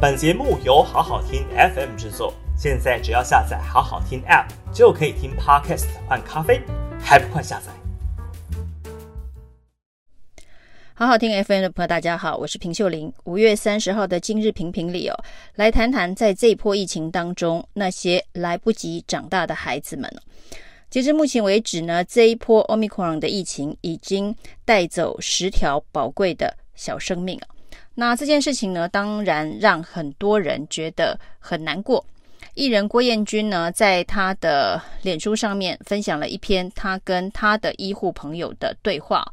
[0.00, 6.62] 本节目由好好听 FM 制作，现在只要下载好好听 App 就可以听 Podcast 换咖啡，
[7.00, 7.72] 还不快下载？
[10.94, 13.12] 好好听 FM 的朋友，大家好，我是平秀玲。
[13.24, 15.24] 五月三十号的今日评评里哦，
[15.56, 20.08] 来谈谈在这一波疫情当中，那些来不及长大的孩子们。
[20.88, 27.40] 截至目前为止呢，这一波 Omicron 的疫情已经带走十条宝贵的小生命。
[27.94, 32.04] 那这件事情呢，当然让很多人觉得很难过。
[32.54, 39.24] 艺人郭彦均呢，在他的脸书上面分享了一篇他跟他的医护朋友的对话。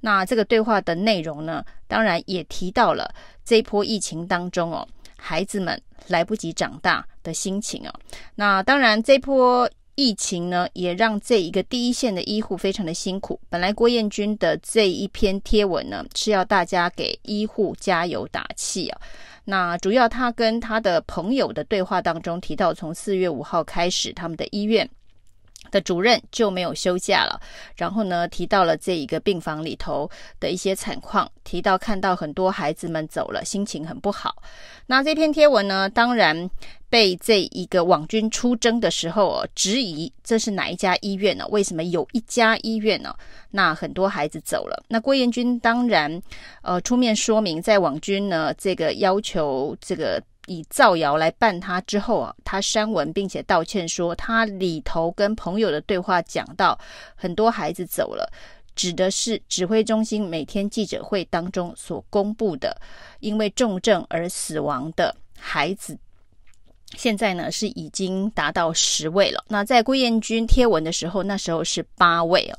[0.00, 3.14] 那这个对话的内容呢，当然也提到了
[3.44, 4.86] 这一波疫情当中哦，
[5.16, 7.92] 孩子们来不及长大的心情哦。
[8.34, 9.70] 那当然，这波。
[9.96, 13.40] 疫情呢，也让这一个第一线的医护非常的辛苦。
[13.48, 19.00] 本来郭彦军的这一篇贴文呢，是要大家给医护加油打气啊。
[19.44, 24.88] 那主要他跟他的朋友的对话当中提到，从四月五号开始，他们的医院
[25.74, 27.40] 的主任就没有休假了。
[27.76, 30.08] 然后呢，提到了这一个病房里头
[30.38, 34.40] 的一些惨况，提到看到很多孩子们走了，心情很不好。
[34.86, 36.48] 那这篇贴文呢，当然
[36.88, 41.44] 被这一个网军出征的时候哦，质疑这是哪一家医院呢？
[41.48, 43.12] 为什么有一家医院呢？
[43.50, 44.80] 那很多孩子走了。
[44.86, 46.22] 那郭彦均当然
[46.62, 56.78] 呃出面说明，在网军呢这个要求这个以造谣来办他之后啊，他删文并且道歉说，他里头跟朋友的对话讲到
[57.14, 58.30] 很多孩子走了。
[58.76, 62.76] 指的是指挥中心每天记者会当中所公布的，
[63.20, 65.96] 因为重症而死亡的孩子，
[66.96, 69.44] 现在呢是已经达到十位了。
[69.46, 72.58] 那在郭彦均贴文的时候，那时候是八位哦。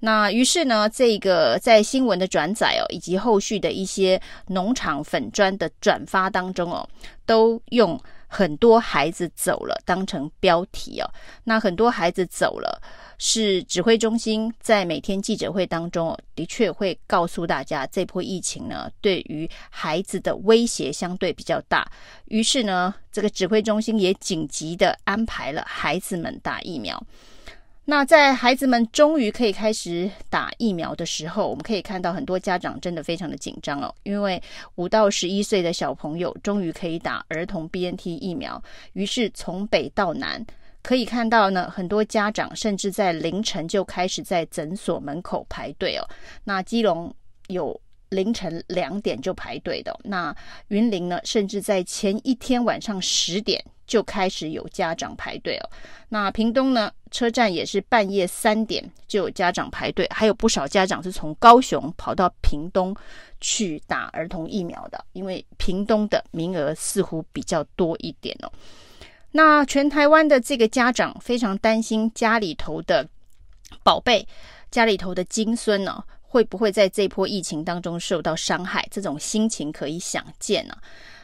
[0.00, 6.88] 那于是呢，这个在新闻的转载哦，以及后续的一些农场粉砖的转发当中哦，
[7.24, 11.10] 都用很多孩子走了当成标题哦。
[11.44, 12.80] 那很多孩子走了。
[13.22, 21.86] 是指挥中心在每天记者会当中，的确会告诉大家，这波疫情呢，对于孩子的威胁相对比较大。
[22.28, 26.98] 于是呢，这个指挥中心也紧急的安排了孩子们打疫苗。
[27.90, 34.40] 那在孩子们终于可以开始打疫苗的时候，我们可以看到很多家长真的非常的紧张哦，因为
[34.76, 38.62] 五到十一岁的小朋友终于可以打儿童 BNT 疫苗。
[38.92, 40.46] 于是从北到南。
[40.82, 46.06] 可以看到呢，很多家长甚至在凌晨就开始在诊所门口排队哦。
[46.44, 47.12] 那基隆
[47.48, 47.78] 有
[48.10, 50.34] 凌晨两点就排队的，那
[50.68, 55.70] 云林呢，甚至在前一天晚上十点就开始有家长排队哦。
[56.08, 62.94] 那屏东呢，车站也是半夜三点就有家长排队，还有不少家长是从高雄跑到屏东
[63.40, 68.50] 去打儿童疫苗的，因为屏东的名额似乎比较多一点哦。
[69.32, 73.08] 那全台湾的这个家长非常担心家里头的
[73.84, 74.26] 宝贝、
[74.72, 78.86] 家里头的金孙呢，会不会在这波疫情当中受到伤害？
[78.88, 80.78] 这种心情可以想见啊。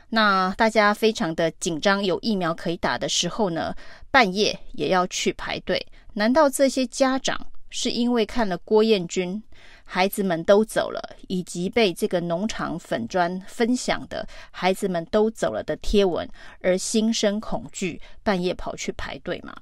[0.08, 3.72] 那大家非常的紧张，有疫苗可以打的时候呢，
[4.10, 5.80] 半夜也要去排队。
[6.12, 7.38] 难道这些家长
[7.70, 9.40] 是因为看了郭彦均？
[9.84, 16.28] 孩子们都走了，以及被这个农场粉砖分享的孩子们都走了的贴文，
[16.60, 19.54] 而心生恐惧，半夜跑去排队吗？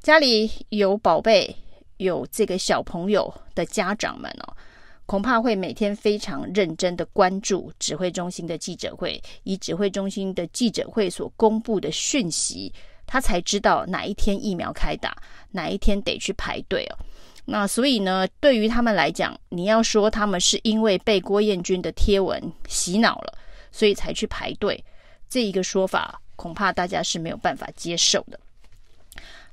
[0.00, 1.52] 家里有宝贝、
[1.96, 4.56] 有这个小朋友的家长们哦，
[5.08, 12.70] 恐怕会每天非常认真的关注指挥中心的记者会，以指挥中心的记者会所公布的讯息，
[13.06, 15.16] 他才知道哪一天疫苗开打，
[15.50, 16.98] 哪一天得去排队哦。
[17.46, 23.32] 那所以呢，对于他们来讲，你要说他们是因为被郭彦均的贴文洗脑了，
[23.72, 24.84] 所以才去排队，
[25.26, 28.38] 这一个说法恐怕大家是没有办法接受的。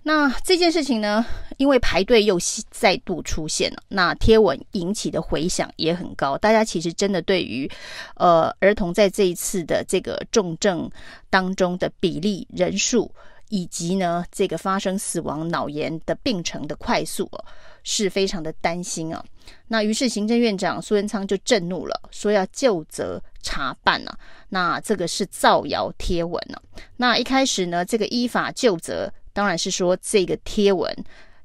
[0.07, 1.25] 那这件事情呢，
[1.57, 2.38] 因为排队又
[2.69, 7.67] 再度出现了，那贴文引起的回响也很高，大家其实真的对于
[8.16, 10.87] 呃儿童在这一次的这个重症
[11.31, 13.11] 当中的比例人数，
[13.49, 17.43] 以及呢这个发生死亡脑炎的病程的快速哦。
[17.87, 19.23] 是非常的担心啊，
[19.67, 24.17] 那于是行政院长苏贞昌就震怒了，说要就责查办啊，
[24.49, 26.59] 那这个是造谣贴文呢、
[26.97, 30.91] 那一开始呢，这个依法就责，当然是说这个贴文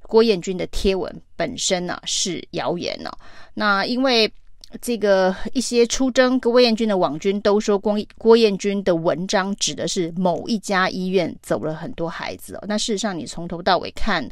[0.01, 3.19] 郭彦军的贴文本身呢、啊、是谣言呢、啊。
[3.53, 4.33] 那因为。
[4.81, 12.65] 这个一些出征郭彦军的网军都说，郭郭彦军的文章指的是某一家医院走了很多孩子哦。
[12.69, 14.25] 那事实上，你从头到尾看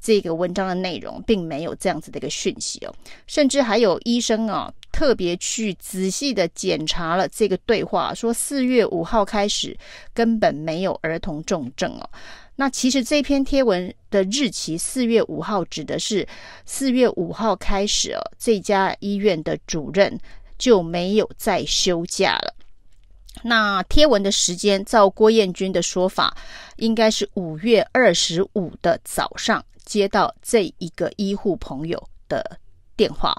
[0.00, 2.94] 这个文章的内容，并没有这样子的一个讯息哦。
[3.26, 9.76] 甚至还有医生啊特别去仔细的检查了这个对话，说四月五号开始
[10.14, 12.08] 根本没有儿童重症哦。
[12.56, 16.24] 那其实这篇贴文的日期四月五号指的是
[16.64, 20.16] 四月五号开始哦，这家医院的主任
[20.56, 22.54] 就没有再休假了。
[23.42, 26.36] 那贴文的时间，照郭彦均的说法，
[26.76, 32.58] 应该是五月二十五的早上接到这一个医护朋友的
[32.96, 33.34] 电话，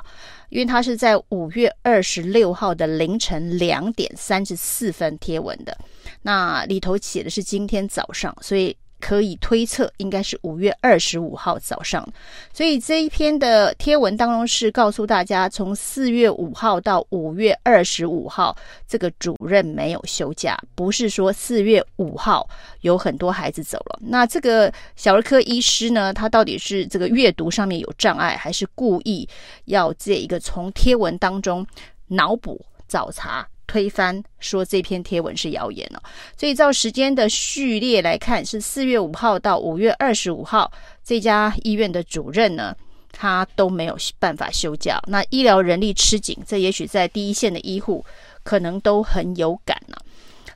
[0.50, 5.78] 因为他是在五月二十六号的凌晨两点三十四分贴文的，
[6.22, 8.76] 那里头写的是今天早上，所以。
[9.06, 12.04] 可以推测，应该是五月二十五号早上。
[12.52, 18.58] 所以这一篇的贴文当中是告诉大家，从四月五号到五月二十五号，
[18.88, 22.50] 这个主任没有休假，不是说四月五号
[22.82, 24.00] 有很多孩子走了。
[24.02, 29.30] 那这个小儿科医师呢，他到底是这个阅读上面有障碍，还是故意
[29.66, 31.64] 要这一个从贴文当中
[32.08, 33.48] 脑补找茬？
[33.68, 36.00] 推翻说这篇贴文是谣言哦，
[36.38, 40.72] 所以照时间的序列来看，是四月五号到五月二十五号，
[41.04, 42.76] 这家医院的主任呢，
[43.12, 45.02] 他都没有办法休假。
[45.08, 48.06] 那医疗人力吃紧，这也许在第一线的医护
[48.44, 49.98] 可能都很有感了。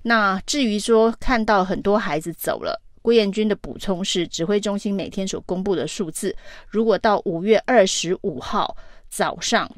[0.03, 6.35] 那至于说看到很多孩子走了，郭彦军的补充是，指挥中心每天所公布的数字，
[6.67, 8.77] 如果到五月二十五号
[9.09, 9.69] 早上。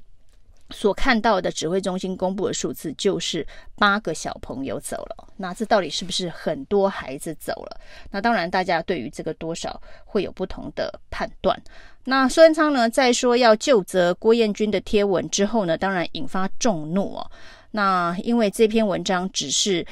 [0.71, 3.45] 所看到的指挥中心公布的数字就是
[3.75, 7.79] 八个小朋友走了，那这到底是不是很多孩子走了？
[8.09, 11.61] 那当然，大家对于这个多少会有不同的判断。
[12.05, 17.31] 那苏贞昌呢，在说要就责郭彦军的贴文之后呢，当然引发众怒哦。
[17.71, 19.85] 那因为这篇文章只是。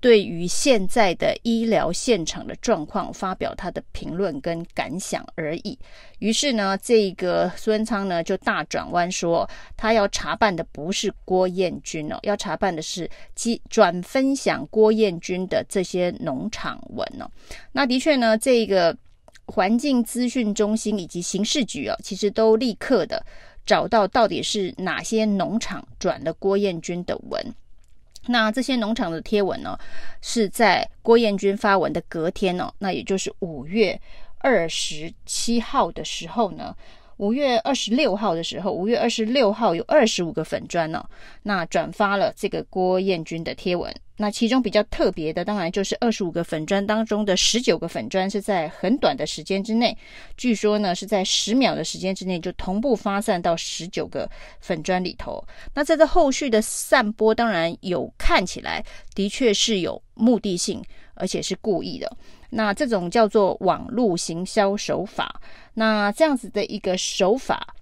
[0.00, 5.76] 对于现在的医疗现场的状况，发表他的评论跟感想而已。
[6.20, 17.28] 于是呢，这个苏贞昌呢就大转弯说，他要查办的不是郭彦均哦，要查办的是转转分享郭彦均的这些农场文哦。
[17.72, 18.96] 那的确呢，这个
[19.46, 23.24] 环境资讯中心以及刑事局哦，其实都立刻的
[23.66, 27.54] 找到到底是哪些农场转了郭彦均的文。
[28.28, 29.78] 那这些农场的贴文呢，
[30.22, 34.00] 是在郭彦军发文的隔天呢，那也就是五月
[34.38, 36.74] 二十七号的时候呢。
[37.18, 41.10] 五月二十六号的时候，五月二十六号有二十五个粉砖呢、哦，
[41.42, 43.94] 那转发了这个郭彦军的贴文。
[44.20, 49.96] 那其中比较特别的，当然就是二十五个粉砖当中的十九个粉砖是在很短的时间之内，
[50.36, 54.28] 据说呢是在十秒的时间之内就同步发散到十九个
[54.60, 55.44] 粉砖里头。
[55.74, 58.84] 那在这后续的散播，当然有看起来
[59.14, 60.82] 的确是有目的性，
[61.14, 62.16] 而且是故意的。
[62.50, 65.40] 那这种叫做网络行销手法，
[65.74, 67.74] 那这样子的一个手法，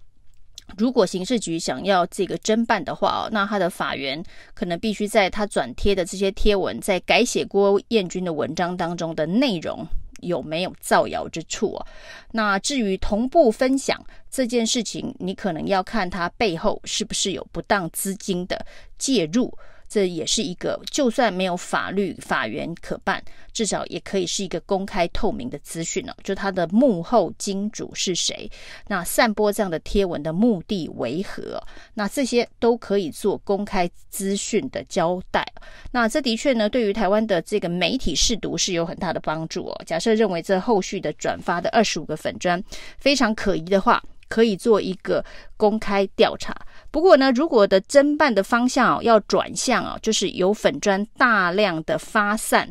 [0.77, 4.23] 如果刑事局想要这个侦办的话哦，那他的法源
[4.55, 9.87] 可能必须在他转贴的这些贴文，在改写郭彦军的文章当中的内容
[10.21, 11.87] 有没有造谣之处哦。
[12.33, 18.67] 那至于同步分享这件事情，你可能要看他背后是不是有不当资金的
[18.99, 19.57] 介入。
[19.89, 23.23] 这也是一个，就算没有法律法源可办，
[23.53, 26.17] 至少也可以是一个公开透明的资讯了。
[26.23, 28.51] 就他的幕后金主是谁？
[28.89, 31.63] 那散播这样的贴文的目的为何？
[31.95, 35.47] 那这些都可以做公开资讯的交代。
[35.93, 39.83] 那这的确呢，对于台湾的这个媒体试读是有很大的帮助哦。
[39.87, 42.63] 假设认为这后续的转发的二十五个粉专
[42.99, 45.25] 非常可疑的话，可以做一个
[45.57, 46.55] 公开调查。
[46.91, 52.71] 不过呢，如果的侦办的方向哦要转向哦，就是由粉砖大量的发散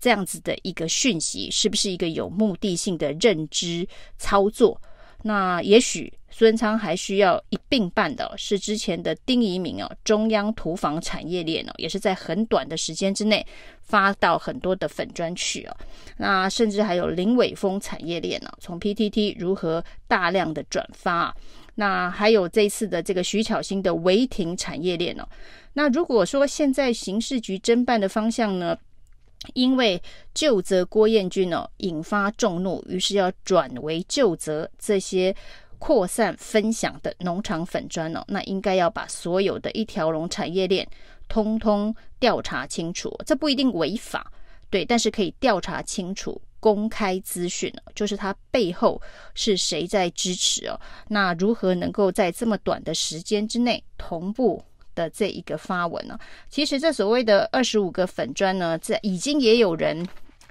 [0.00, 3.86] 这样子的一个讯息，是不是一个有目的性的认知
[4.18, 4.80] 操作？
[5.22, 13.44] 那也许孙昌还需要一并办的是之前的丁仪明哦，中央土房产业链哦，也是在很短的时间之内
[13.80, 15.76] 发到很多的粉专去哦。
[16.18, 21.34] 那甚至还有林伟峰产业链呢，从 PTT 如何大量的转发。
[21.78, 25.28] 那还有这次的这个徐巧芯的违停产业链哦。
[25.74, 28.74] 那如果说现在刑事局侦办的方向呢，
[29.54, 30.00] 因为
[30.34, 35.34] 究责郭彦均哦，引发众怒，于是要转为究责这些
[35.78, 40.88] 扩散分享的农场粉砖哦，那应该要把所有的一条龙产业链
[41.28, 43.14] 通通调查清楚。
[43.26, 44.32] 这不一定违法，
[44.70, 46.40] 对，但是可以调查清楚。
[46.58, 49.00] 公开资讯就是他背后
[49.34, 50.80] 是谁在支持哦？
[51.06, 54.60] 那如何能够在这么短的时间之内同步
[54.96, 56.18] 的这一个发文呢？
[56.50, 60.04] 其实这所谓的二十五个粉砖呢，这已经也有人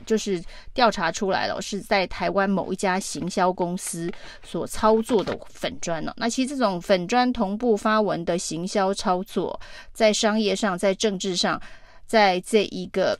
[0.05, 0.41] 就是
[0.73, 4.09] 调查出来了，是在台湾某一家行销公司
[4.43, 6.13] 所操作的粉砖呢。
[6.15, 9.59] 那其实这种粉砖同步发文的行销操作，
[9.91, 11.59] 在商业上、在政治上，
[12.05, 13.17] 在这一个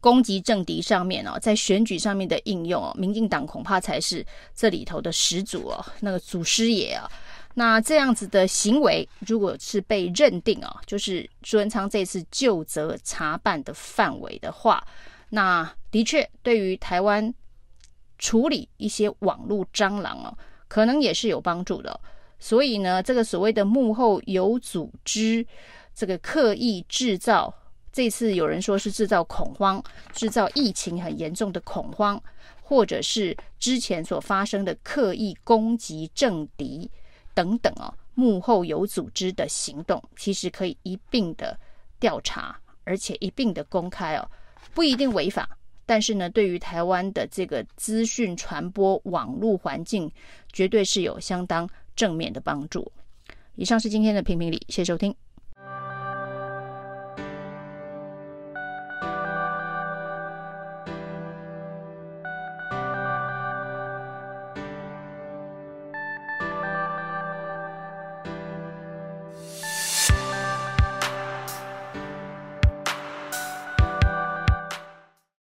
[0.00, 7.10] 攻击政敌上面哦，在选举上面的应用哦，民进党恐怕才是这里头的始祖哦，那个祖师爷啊。
[7.54, 14.84] 那这样子的行为，如果是被认定啊，就是朱文昌这次就责查办的范围的话，
[15.30, 17.32] 那的确对于台湾
[18.18, 22.00] 处理一些网络蟑螂哦，可能也是有帮助的。
[22.40, 25.46] 所以呢，这个所谓的幕后有组织，
[25.94, 27.54] 这个刻意制造，
[27.92, 29.80] 这次有人说是制造恐慌，
[30.12, 32.20] 制造疫情很严重的恐慌，
[32.60, 36.90] 或者是之前所发生的刻意攻击政敌。
[37.34, 41.58] 等等哦，幕后有组织的行动，其实可以一并的
[41.98, 44.30] 调查，而且一并的公开哦，
[44.72, 45.48] 不一定违法，
[45.84, 50.10] 但是呢，对于台湾的这个资讯传播网络环境，
[50.52, 52.90] 绝对是有相当正面的帮助。
[53.56, 55.14] 以上是今天的评评理，谢谢收听。